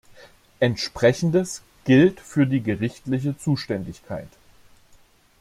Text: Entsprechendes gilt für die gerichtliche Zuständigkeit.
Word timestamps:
Entsprechendes 0.61 1.61
gilt 1.85 2.21
für 2.21 2.47
die 2.47 2.63
gerichtliche 2.63 3.37
Zuständigkeit. 3.37 4.29